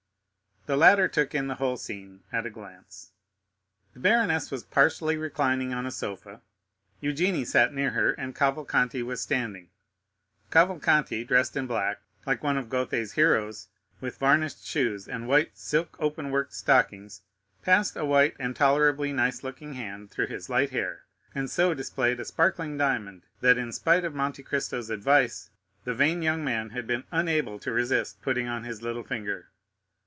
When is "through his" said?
20.11-20.47